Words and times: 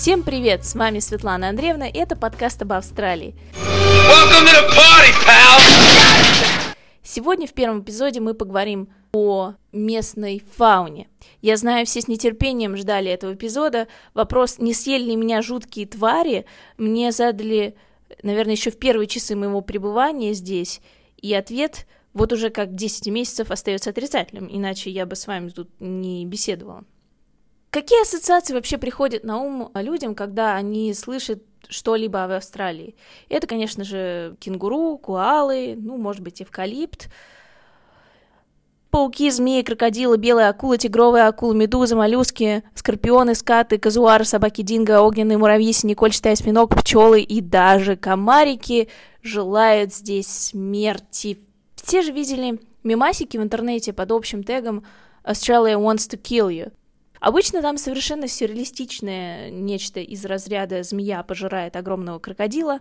Всем 0.00 0.22
привет, 0.22 0.64
с 0.64 0.74
вами 0.74 0.98
Светлана 0.98 1.50
Андреевна, 1.50 1.86
и 1.86 1.98
это 1.98 2.16
подкаст 2.16 2.62
об 2.62 2.72
Австралии. 2.72 3.34
Party, 4.74 5.12
Сегодня 7.02 7.46
в 7.46 7.52
первом 7.52 7.82
эпизоде 7.82 8.20
мы 8.20 8.32
поговорим 8.32 8.88
о 9.12 9.56
местной 9.72 10.42
фауне. 10.56 11.10
Я 11.42 11.58
знаю, 11.58 11.84
все 11.84 12.00
с 12.00 12.08
нетерпением 12.08 12.78
ждали 12.78 13.10
этого 13.10 13.34
эпизода. 13.34 13.88
Вопрос, 14.14 14.58
не 14.58 14.72
съели 14.72 15.04
ли 15.04 15.16
меня 15.16 15.42
жуткие 15.42 15.86
твари, 15.86 16.46
мне 16.78 17.12
задали, 17.12 17.74
наверное, 18.22 18.54
еще 18.54 18.70
в 18.70 18.78
первые 18.78 19.06
часы 19.06 19.36
моего 19.36 19.60
пребывания 19.60 20.32
здесь, 20.32 20.80
и 21.18 21.34
ответ 21.34 21.86
вот 22.14 22.32
уже 22.32 22.48
как 22.48 22.74
10 22.74 23.08
месяцев 23.08 23.50
остается 23.50 23.90
отрицательным, 23.90 24.48
иначе 24.50 24.88
я 24.88 25.04
бы 25.04 25.14
с 25.14 25.26
вами 25.26 25.50
тут 25.50 25.68
не 25.78 26.24
беседовала. 26.24 26.84
Какие 27.70 28.02
ассоциации 28.02 28.52
вообще 28.52 28.78
приходят 28.78 29.22
на 29.22 29.38
ум 29.38 29.70
людям, 29.74 30.14
когда 30.16 30.56
они 30.56 30.92
слышат 30.92 31.42
что-либо 31.68 32.26
в 32.26 32.36
Австралии? 32.36 32.96
Это, 33.28 33.46
конечно 33.46 33.84
же, 33.84 34.36
кенгуру, 34.40 34.98
куалы, 34.98 35.76
ну, 35.76 35.96
может 35.96 36.22
быть, 36.22 36.42
эвкалипт, 36.42 37.08
Пауки, 38.90 39.30
змеи, 39.30 39.62
крокодилы, 39.62 40.16
белые 40.16 40.48
акулы, 40.48 40.76
тигровые 40.76 41.22
акулы, 41.28 41.54
медузы, 41.54 41.94
моллюски, 41.94 42.64
скорпионы, 42.74 43.36
скаты, 43.36 43.78
казуары, 43.78 44.24
собаки 44.24 44.62
динго, 44.62 45.00
огненные 45.00 45.38
муравьи, 45.38 45.72
синекольчатый 45.72 46.32
осьминог, 46.32 46.74
пчелы 46.74 47.20
и 47.20 47.40
даже 47.40 47.94
комарики 47.94 48.88
желают 49.22 49.94
здесь 49.94 50.26
смерти. 50.26 51.38
Все 51.76 52.02
же 52.02 52.10
видели 52.10 52.58
мемасики 52.82 53.36
в 53.36 53.42
интернете 53.44 53.92
под 53.92 54.10
общим 54.10 54.42
тегом 54.42 54.82
Australia 55.22 55.78
wants 55.78 56.10
to 56.10 56.20
kill 56.20 56.48
you. 56.48 56.72
Обычно 57.20 57.60
там 57.60 57.76
совершенно 57.76 58.26
сюрреалистичное 58.26 59.50
нечто 59.50 60.00
из 60.00 60.24
разряда 60.24 60.82
«змея 60.82 61.22
пожирает 61.22 61.76
огромного 61.76 62.18
крокодила», 62.18 62.78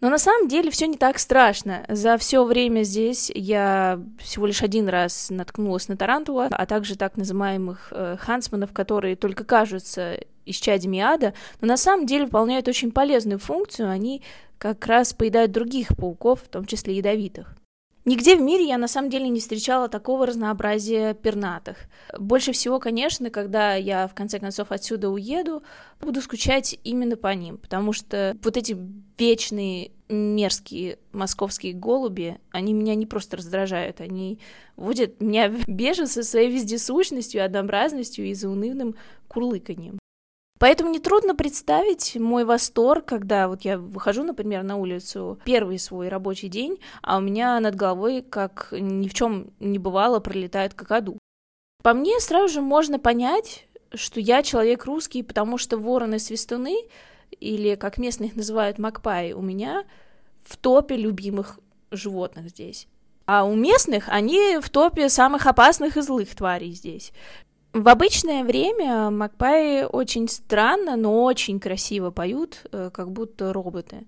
но 0.00 0.08
на 0.10 0.18
самом 0.18 0.48
деле 0.48 0.70
все 0.70 0.86
не 0.86 0.96
так 0.96 1.18
страшно. 1.18 1.84
За 1.88 2.16
все 2.16 2.44
время 2.44 2.82
здесь 2.82 3.30
я 3.34 4.00
всего 4.18 4.46
лишь 4.46 4.62
один 4.62 4.88
раз 4.88 5.28
наткнулась 5.30 5.88
на 5.88 5.96
тарантула, 5.96 6.48
а 6.50 6.66
также 6.66 6.96
так 6.96 7.16
называемых 7.16 7.88
э, 7.90 8.16
хансманов, 8.18 8.72
которые 8.72 9.16
только 9.16 9.44
кажутся 9.44 10.18
исчадьями 10.46 11.00
ада, 11.00 11.34
но 11.60 11.68
на 11.68 11.76
самом 11.76 12.06
деле 12.06 12.24
выполняют 12.24 12.68
очень 12.68 12.90
полезную 12.90 13.38
функцию, 13.38 13.90
они 13.90 14.22
как 14.58 14.86
раз 14.86 15.12
поедают 15.12 15.52
других 15.52 15.88
пауков, 15.96 16.42
в 16.42 16.48
том 16.48 16.64
числе 16.64 16.96
ядовитых. 16.96 17.54
Нигде 18.04 18.36
в 18.36 18.40
мире 18.42 18.66
я 18.66 18.76
на 18.76 18.86
самом 18.86 19.08
деле 19.08 19.28
не 19.28 19.40
встречала 19.40 19.88
такого 19.88 20.26
разнообразия 20.26 21.14
пернатых. 21.14 21.78
Больше 22.18 22.52
всего, 22.52 22.78
конечно, 22.78 23.30
когда 23.30 23.76
я 23.76 24.06
в 24.08 24.14
конце 24.14 24.38
концов 24.38 24.72
отсюда 24.72 25.08
уеду, 25.08 25.62
буду 26.02 26.20
скучать 26.20 26.78
именно 26.84 27.16
по 27.16 27.32
ним, 27.34 27.56
потому 27.56 27.94
что 27.94 28.36
вот 28.42 28.58
эти 28.58 28.76
вечные 29.16 29.92
мерзкие 30.10 30.98
московские 31.12 31.72
голуби, 31.72 32.38
они 32.50 32.74
меня 32.74 32.94
не 32.94 33.06
просто 33.06 33.38
раздражают, 33.38 34.02
они 34.02 34.38
вводят 34.76 35.20
меня 35.22 35.48
в 35.48 35.66
бешенство 35.66 36.20
своей 36.20 36.50
вездесущностью, 36.50 37.42
однообразностью 37.42 38.26
и 38.26 38.34
заунывным 38.34 38.96
курлыканьем. 39.28 39.98
Поэтому 40.64 40.88
нетрудно 40.88 41.34
представить 41.34 42.16
мой 42.16 42.46
восторг, 42.46 43.04
когда 43.04 43.48
вот 43.48 43.66
я 43.66 43.76
выхожу, 43.76 44.22
например, 44.22 44.62
на 44.62 44.76
улицу 44.76 45.38
первый 45.44 45.78
свой 45.78 46.08
рабочий 46.08 46.48
день, 46.48 46.80
а 47.02 47.18
у 47.18 47.20
меня 47.20 47.60
над 47.60 47.74
головой, 47.74 48.22
как 48.22 48.68
ни 48.70 49.06
в 49.06 49.12
чем 49.12 49.48
не 49.60 49.78
бывало, 49.78 50.20
пролетает 50.20 50.72
какаду. 50.72 51.18
По 51.82 51.92
мне 51.92 52.18
сразу 52.18 52.48
же 52.48 52.60
можно 52.62 52.98
понять, 52.98 53.66
что 53.92 54.20
я 54.20 54.42
человек 54.42 54.86
русский, 54.86 55.22
потому 55.22 55.58
что 55.58 55.76
вороны-свистуны, 55.76 56.88
или, 57.40 57.74
как 57.74 57.98
местные 57.98 58.30
их 58.30 58.36
называют, 58.36 58.78
макпаи, 58.78 59.32
у 59.32 59.42
меня 59.42 59.84
в 60.46 60.56
топе 60.56 60.96
любимых 60.96 61.60
животных 61.90 62.48
здесь. 62.48 62.88
А 63.26 63.44
у 63.44 63.54
местных 63.54 64.08
они 64.08 64.58
в 64.62 64.68
топе 64.68 65.08
самых 65.08 65.46
опасных 65.46 65.96
и 65.96 66.02
злых 66.02 66.34
тварей 66.34 66.72
здесь. 66.72 67.12
В 67.74 67.88
обычное 67.88 68.44
время 68.44 69.10
Макпаи 69.10 69.82
очень 69.82 70.28
странно, 70.28 70.94
но 70.94 71.24
очень 71.24 71.58
красиво 71.58 72.12
поют, 72.12 72.64
э, 72.70 72.90
как 72.94 73.10
будто 73.10 73.52
роботы. 73.52 74.06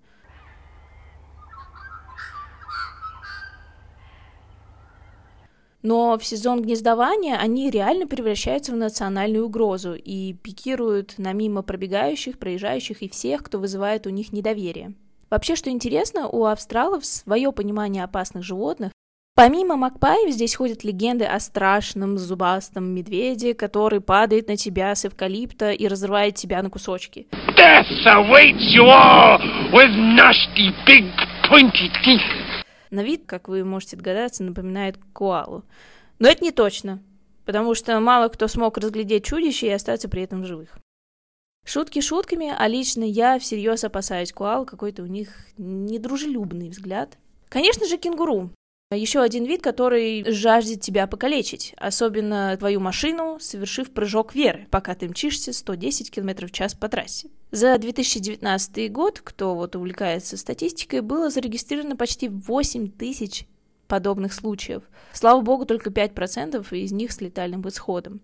Но 5.83 6.17
в 6.17 6.25
сезон 6.25 6.63
гнездования 6.63 7.37
они 7.37 7.69
реально 7.71 8.07
превращаются 8.07 8.71
в 8.71 8.77
национальную 8.77 9.47
угрозу 9.47 9.95
и 9.95 10.35
пикируют 10.35 11.15
на 11.19 11.33
мимо 11.33 11.63
пробегающих, 11.63 12.39
проезжающих 12.39 13.03
и 13.03 13.09
всех, 13.09 13.43
кто 13.43 13.59
вызывает 13.59 14.07
у 14.07 14.11
них 14.11 14.33
недоверие. 14.33 14.95
Вообще, 15.29 15.57
что 15.57 15.71
интересно, 15.71 16.29
у 16.29 16.45
австралов 16.45 17.05
свое 17.05 17.51
понимание 17.51 18.05
опасных 18.05 18.45
животных, 18.45 18.93
Помимо 19.37 19.77
Макпаев 19.77 20.33
здесь 20.33 20.55
ходят 20.55 20.83
легенды 20.83 21.27
о 21.27 21.39
страшном 21.41 22.17
зубастом 22.17 22.85
медведе, 22.95 23.53
который 23.53 24.01
падает 24.01 24.49
на 24.49 24.57
тебя 24.57 24.95
с 24.95 25.05
эвкалипта 25.05 25.73
и 25.73 25.87
разрывает 25.89 26.37
тебя 26.37 26.63
на 26.63 26.71
кусочки. 26.71 27.27
На 32.91 33.03
вид, 33.03 33.25
как 33.27 33.49
вы 33.49 33.63
можете 33.63 33.97
догадаться, 33.97 34.43
напоминает 34.43 34.97
коалу. 35.13 35.65
Но 36.19 36.29
это 36.29 36.43
не 36.43 36.51
точно, 36.51 37.03
потому 37.45 37.75
что 37.75 38.01
мало 38.01 38.29
кто 38.29 38.49
смог 38.49 38.79
разглядеть 38.79 39.27
чудище 39.27 39.67
и 39.67 39.73
остаться 39.73 40.09
при 40.09 40.23
этом 40.23 40.45
в 40.45 40.47
живых. 40.47 40.79
Шутки 41.67 42.01
шутками, 42.01 42.55
а 42.57 42.67
лично 42.69 43.05
я 43.05 43.39
всерьез 43.39 43.85
опасаюсь 43.85 44.33
коал, 44.33 44.65
какой-то 44.65 45.03
у 45.03 45.07
них 45.07 45.29
недружелюбный 45.59 46.71
взгляд. 46.71 47.19
Конечно 47.51 47.87
же, 47.87 47.99
кенгуру. 47.99 48.49
Еще 48.93 49.21
один 49.21 49.47
вид, 49.47 49.63
который 49.63 50.25
жаждет 50.31 50.81
тебя 50.81 51.09
покалечить, 51.09 51.75
особенно 51.77 52.57
твою 52.57 52.79
машину, 52.79 53.39
совершив 53.41 53.91
прыжок 53.91 54.33
веры, 54.37 54.69
пока 54.71 54.95
ты 54.95 55.09
мчишься 55.09 55.53
110 55.53 56.13
км 56.13 56.47
в 56.47 56.53
час 56.53 56.75
по 56.75 56.89
трассе. 56.89 57.29
За 57.51 57.77
2019 57.79 58.93
год, 58.93 59.21
кто 59.25 59.57
вот 59.57 59.75
увлекается 59.75 60.37
статистикой, 60.37 61.01
было 61.01 61.31
зарегистрировано 61.31 61.97
почти 61.97 62.29
8 62.29 62.93
тысяч 62.93 63.49
подобных 63.89 64.33
случаев. 64.33 64.85
Слава 65.13 65.41
богу, 65.41 65.67
только 65.67 65.91
5% 65.91 66.65
из 66.77 66.93
них 66.93 67.11
с 67.11 67.21
летальным 67.21 67.67
исходом. 67.69 68.21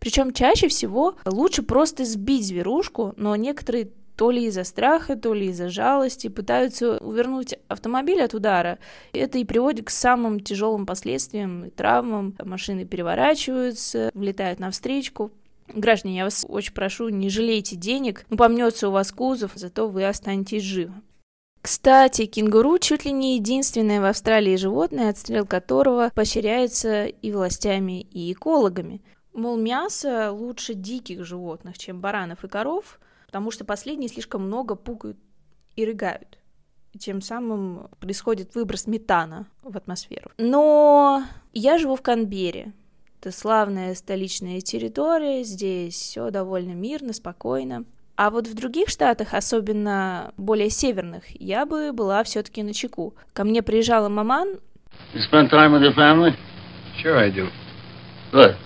Причем 0.00 0.32
чаще 0.32 0.68
всего 0.68 1.16
лучше 1.26 1.62
просто 1.62 2.06
сбить 2.06 2.46
зверушку, 2.46 3.12
но 3.18 3.36
некоторые 3.36 3.90
то 4.16 4.30
ли 4.30 4.46
из-за 4.46 4.64
страха, 4.64 5.16
то 5.16 5.34
ли 5.34 5.48
из-за 5.48 5.68
жалости, 5.68 6.28
пытаются 6.28 6.98
увернуть 6.98 7.54
автомобиль 7.68 8.22
от 8.22 8.34
удара. 8.34 8.78
Это 9.12 9.38
и 9.38 9.44
приводит 9.44 9.86
к 9.86 9.90
самым 9.90 10.40
тяжелым 10.40 10.86
последствиям 10.86 11.66
и 11.66 11.70
травмам. 11.70 12.34
Машины 12.42 12.86
переворачиваются, 12.86 14.10
влетают 14.14 14.58
на 14.58 14.70
встречку. 14.70 15.30
Граждане, 15.68 16.18
я 16.18 16.24
вас 16.24 16.46
очень 16.48 16.72
прошу, 16.72 17.08
не 17.08 17.28
жалейте 17.28 17.76
денег. 17.76 18.24
Ну, 18.30 18.36
помнется 18.36 18.88
у 18.88 18.92
вас 18.92 19.12
кузов, 19.12 19.52
зато 19.54 19.88
вы 19.88 20.06
останетесь 20.06 20.62
живы. 20.62 20.94
Кстати, 21.60 22.26
кенгуру 22.26 22.78
чуть 22.78 23.04
ли 23.04 23.10
не 23.10 23.34
единственное 23.34 24.00
в 24.00 24.04
Австралии 24.04 24.54
животное, 24.54 25.10
отстрел 25.10 25.44
которого 25.44 26.12
поощряется 26.14 27.06
и 27.06 27.32
властями, 27.32 28.02
и 28.02 28.32
экологами. 28.32 29.02
Мол, 29.32 29.56
мясо 29.56 30.30
лучше 30.30 30.74
диких 30.74 31.24
животных, 31.24 31.76
чем 31.76 32.00
баранов 32.00 32.44
и 32.44 32.48
коров, 32.48 33.00
потому 33.26 33.50
что 33.50 33.64
последние 33.64 34.08
слишком 34.08 34.42
много 34.42 34.74
пукают 34.74 35.18
и 35.76 35.84
рыгают. 35.84 36.38
И 36.92 36.98
тем 36.98 37.20
самым 37.20 37.88
происходит 38.00 38.54
выброс 38.54 38.86
метана 38.86 39.46
в 39.62 39.76
атмосферу. 39.76 40.30
Но 40.38 41.24
я 41.52 41.78
живу 41.78 41.96
в 41.96 42.02
Канбере. 42.02 42.72
Это 43.20 43.36
славная 43.36 43.94
столичная 43.94 44.60
территория, 44.60 45.42
здесь 45.42 45.94
все 45.94 46.30
довольно 46.30 46.72
мирно, 46.72 47.12
спокойно. 47.12 47.84
А 48.16 48.30
вот 48.30 48.46
в 48.46 48.54
других 48.54 48.88
штатах, 48.88 49.34
особенно 49.34 50.32
более 50.38 50.70
северных, 50.70 51.24
я 51.38 51.66
бы 51.66 51.92
была 51.92 52.24
все-таки 52.24 52.62
на 52.62 52.72
чеку. 52.72 53.14
Ко 53.34 53.44
мне 53.44 53.62
приезжала 53.62 54.08
маман. 54.08 54.58
You 55.12 55.20
spend 55.30 55.50
time 55.50 55.72
with 55.72 55.82
your 55.82 55.94
family? 55.94 56.34
Sure 57.02 57.18
I 57.18 57.30
do. 57.30 57.50
Good. 58.32 58.56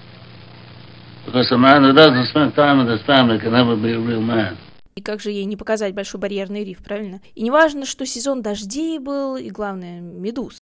Because 1.26 1.52
a 1.52 1.58
man 1.58 1.84
who 1.84 1.92
doesn't 1.92 2.26
spend 2.30 2.54
time 2.54 2.78
with 2.78 2.88
his 2.88 3.02
family 3.06 3.38
can 3.38 3.52
never 3.52 3.76
be 3.76 3.92
a 3.92 3.98
real 3.98 4.20
man. 4.22 4.56
И 4.96 5.02
как 5.02 5.20
же 5.20 5.30
ей 5.30 5.44
не 5.44 5.56
показать 5.56 5.94
большой 5.94 6.20
барьерный 6.20 6.64
риф, 6.64 6.78
правильно? 6.78 7.20
И 7.34 7.42
не 7.42 7.50
важно, 7.50 7.86
что 7.86 8.04
сезон 8.04 8.42
дождей 8.42 8.98
был, 8.98 9.36
и 9.36 9.50
главное, 9.50 10.00
медуз. 10.00 10.58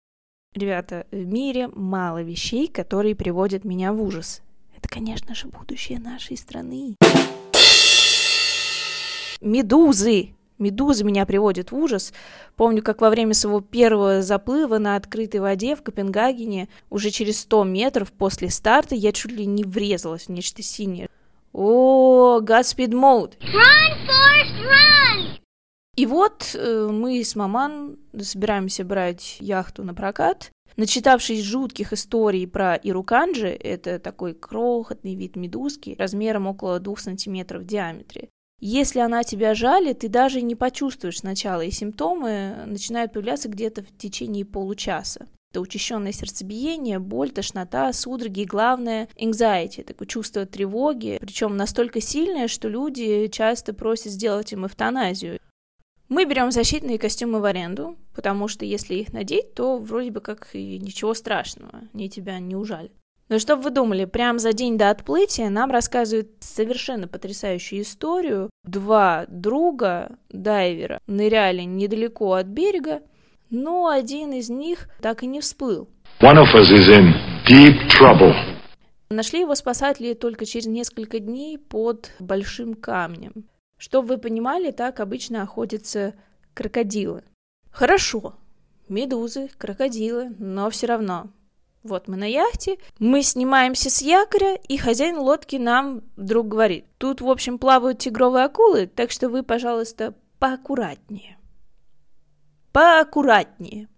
Ребята, 0.55 1.05
в 1.11 1.25
мире 1.25 1.67
мало 1.67 2.21
вещей, 2.21 2.67
которые 2.67 3.15
приводят 3.15 3.65
меня 3.65 3.91
в 3.91 4.01
ужас. 4.01 4.41
Это, 4.77 4.87
конечно 4.87 5.35
же, 5.35 5.47
будущее 5.47 5.99
нашей 5.99 6.37
страны. 6.37 6.95
Медузы! 9.41 10.35
Медуза 10.59 11.03
меня 11.03 11.25
приводит 11.25 11.71
в 11.71 11.77
ужас. 11.77 12.13
Помню, 12.55 12.81
как 12.83 13.01
во 13.01 13.09
время 13.09 13.33
своего 13.33 13.61
первого 13.61 14.21
заплыва 14.21 14.77
на 14.77 14.95
открытой 14.95 15.39
воде 15.39 15.75
в 15.75 15.81
Копенгагене 15.81 16.69
уже 16.89 17.09
через 17.09 17.41
100 17.41 17.63
метров 17.63 18.11
после 18.11 18.49
старта 18.49 18.95
я 18.95 19.11
чуть 19.11 19.31
ли 19.31 19.45
не 19.45 19.63
врезалась 19.63 20.27
в 20.27 20.29
нечто 20.29 20.61
синее. 20.61 21.09
О, 21.53 22.39
Godspeed 22.41 22.91
Mode. 22.91 23.33
Run, 23.39 23.93
Forrest, 24.07 24.65
run! 24.65 25.39
И 25.95 26.05
вот 26.07 26.55
э, 26.55 26.87
мы 26.91 27.23
с 27.23 27.35
маман 27.35 27.97
собираемся 28.19 28.83
брать 28.83 29.37
яхту 29.39 29.83
на 29.83 29.93
прокат. 29.93 30.49
Начитавшись 30.75 31.43
жутких 31.43 31.93
историй 31.93 32.47
про 32.47 32.73
ируканджи, 32.75 33.49
это 33.49 33.99
такой 33.99 34.33
крохотный 34.33 35.13
вид 35.13 35.35
медузки 35.35 35.95
размером 35.99 36.47
около 36.47 36.79
двух 36.79 36.99
сантиметров 36.99 37.61
в 37.61 37.65
диаметре. 37.65 38.29
Если 38.65 38.99
она 38.99 39.25
тебя 39.25 39.55
жалит, 39.55 39.99
ты 39.99 40.07
даже 40.07 40.41
не 40.41 40.55
почувствуешь 40.55 41.19
сначала, 41.19 41.59
и 41.59 41.69
симптомы 41.69 42.63
начинают 42.65 43.11
появляться 43.11 43.49
где-то 43.49 43.83
в 43.83 43.97
течение 43.97 44.45
получаса. 44.45 45.27
Это 45.51 45.59
учащенное 45.59 46.13
сердцебиение, 46.13 46.99
боль, 46.99 47.31
тошнота, 47.31 47.91
судороги 47.91 48.39
и, 48.39 48.45
главное, 48.45 49.09
anxiety, 49.17 49.83
такое 49.83 50.07
чувство 50.07 50.45
тревоги, 50.45 51.17
причем 51.19 51.57
настолько 51.57 51.99
сильное, 51.99 52.47
что 52.47 52.69
люди 52.69 53.27
часто 53.27 53.73
просят 53.73 54.13
сделать 54.13 54.53
им 54.53 54.65
эвтаназию. 54.65 55.39
Мы 56.07 56.23
берем 56.23 56.49
защитные 56.49 56.97
костюмы 56.97 57.41
в 57.41 57.45
аренду, 57.45 57.97
потому 58.15 58.47
что 58.47 58.63
если 58.63 58.95
их 58.95 59.11
надеть, 59.11 59.55
то 59.55 59.77
вроде 59.77 60.11
бы 60.11 60.21
как 60.21 60.47
и 60.53 60.79
ничего 60.79 61.13
страшного, 61.13 61.81
они 61.93 62.09
тебя 62.09 62.39
не 62.39 62.55
ужалят. 62.55 62.93
Но 63.29 63.39
что 63.39 63.55
вы 63.55 63.69
думали, 63.69 64.05
прямо 64.05 64.39
за 64.39 64.53
день 64.53 64.77
до 64.77 64.89
отплытия 64.89 65.49
нам 65.49 65.71
рассказывают 65.71 66.29
совершенно 66.41 67.07
потрясающую 67.07 67.81
историю. 67.81 68.49
Два 68.63 69.25
друга 69.27 70.17
дайвера 70.29 70.99
ныряли 71.07 71.61
недалеко 71.61 72.33
от 72.33 72.47
берега, 72.47 73.01
но 73.49 73.87
один 73.87 74.33
из 74.33 74.49
них 74.49 74.89
так 75.01 75.23
и 75.23 75.27
не 75.27 75.39
всплыл. 75.39 75.87
One 76.19 76.37
of 76.37 76.53
us 76.53 76.71
is 76.71 76.89
in 76.89 77.13
deep 77.47 77.87
trouble. 77.99 78.33
Нашли 79.09 79.41
его 79.41 79.55
спасатели 79.55 80.13
только 80.13 80.45
через 80.45 80.67
несколько 80.67 81.19
дней 81.19 81.57
под 81.57 82.11
большим 82.19 82.73
камнем. 82.73 83.45
Чтобы 83.77 84.09
вы 84.09 84.17
понимали, 84.17 84.71
так 84.71 84.99
обычно 84.99 85.43
охотятся 85.43 86.13
крокодилы. 86.53 87.23
Хорошо, 87.69 88.35
медузы, 88.89 89.49
крокодилы, 89.57 90.33
но 90.39 90.69
все 90.69 90.87
равно. 90.87 91.27
Вот 91.83 92.07
мы 92.07 92.15
на 92.15 92.23
яхте, 92.23 92.77
мы 92.97 93.23
снимаемся 93.23 93.89
с 93.89 94.01
якоря, 94.01 94.55
и 94.55 94.77
хозяин 94.77 95.17
лодки 95.17 95.57
нам 95.57 96.01
вдруг 96.15 96.47
говорит, 96.47 96.85
тут, 96.97 97.19
в 97.19 97.29
общем, 97.29 97.59
плавают 97.59 97.99
тигровые 97.99 98.45
акулы, 98.45 98.87
так 98.87 99.11
что 99.11 99.27
вы, 99.27 99.43
пожалуйста, 99.43 100.13
поаккуратнее. 100.39 101.37
Поаккуратнее. 102.71 103.89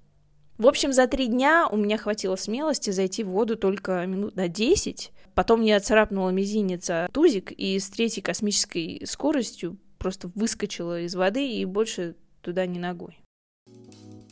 В 0.58 0.68
общем, 0.68 0.94
за 0.94 1.06
три 1.06 1.28
дня 1.28 1.68
у 1.70 1.78
меня 1.78 1.98
хватило 1.98 2.36
смелости 2.36 2.90
зайти 2.90 3.24
в 3.24 3.30
воду 3.30 3.56
только 3.56 4.06
минут 4.06 4.36
на 4.36 4.48
десять. 4.48 5.12
Потом 5.34 5.60
мне 5.60 5.76
отцарапнула 5.76 6.30
мизинец 6.30 6.90
тузик, 7.12 7.52
и 7.52 7.78
с 7.78 7.90
третьей 7.90 8.24
космической 8.24 9.06
скоростью 9.06 9.78
просто 9.98 10.32
выскочила 10.34 11.02
из 11.02 11.14
воды 11.14 11.48
и 11.48 11.66
больше 11.66 12.16
туда 12.42 12.66
не 12.66 12.80
ногой. 12.80 13.20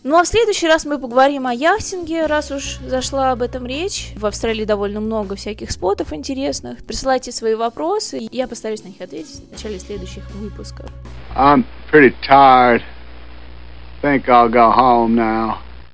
Ну 0.06 0.18
а 0.18 0.24
в 0.24 0.28
следующий 0.28 0.68
раз 0.68 0.84
мы 0.84 1.00
поговорим 1.00 1.48
о 1.48 1.54
яхтинге, 1.54 2.26
раз 2.26 2.52
уж 2.52 2.80
зашла 2.80 3.32
об 3.32 3.42
этом 3.42 3.66
речь. 3.66 4.12
В 4.18 4.26
Австралии 4.26 4.66
довольно 4.66 5.00
много 5.00 5.36
всяких 5.36 5.72
спотов 5.72 6.12
интересных. 6.12 6.84
Присылайте 6.86 7.32
свои 7.32 7.56
вопросы, 7.56 8.20
и 8.20 8.36
я 8.36 8.50
постараюсь 8.50 8.84
на 8.84 8.90
них 8.90 9.00
ответить 9.00 9.48
в 9.48 9.52
начале 9.54 9.80
следующих 9.80 10.30
выпусков. 10.32 10.90
I'm 11.38 11.64
pretty 11.90 12.14
tired. 12.22 12.82
Think 14.02 14.26
I'll 14.28 14.50
go 14.50 14.70
home 14.72 15.16
now. 15.16 15.60